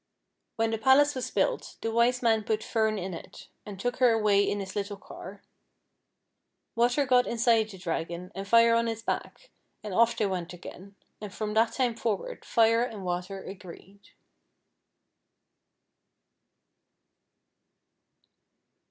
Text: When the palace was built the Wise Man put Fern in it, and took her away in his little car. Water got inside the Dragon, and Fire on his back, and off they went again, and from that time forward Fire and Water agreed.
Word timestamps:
When 0.55 0.71
the 0.71 0.79
palace 0.79 1.13
was 1.13 1.29
built 1.29 1.77
the 1.81 1.91
Wise 1.91 2.23
Man 2.23 2.43
put 2.43 2.63
Fern 2.63 2.97
in 2.97 3.13
it, 3.13 3.49
and 3.67 3.79
took 3.79 3.97
her 3.97 4.11
away 4.13 4.41
in 4.41 4.59
his 4.59 4.75
little 4.75 4.97
car. 4.97 5.43
Water 6.73 7.05
got 7.05 7.27
inside 7.27 7.69
the 7.69 7.77
Dragon, 7.77 8.31
and 8.33 8.47
Fire 8.47 8.73
on 8.73 8.87
his 8.87 9.03
back, 9.03 9.51
and 9.83 9.93
off 9.93 10.17
they 10.17 10.25
went 10.25 10.53
again, 10.53 10.95
and 11.21 11.31
from 11.31 11.53
that 11.53 11.73
time 11.73 11.93
forward 11.93 12.43
Fire 12.45 12.81
and 12.83 13.05
Water 13.05 13.43
agreed. 13.43 14.09